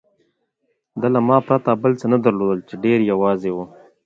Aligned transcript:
ده 0.99 1.07
له 1.13 1.19
ما 1.27 1.37
پرته 1.47 1.71
بل 1.81 1.91
څه 1.99 2.05
نه 2.13 2.17
درلودل، 2.25 2.59
چې 2.67 2.75
ډېر 2.83 2.99
یوازې 3.11 3.51
و. 3.53 3.57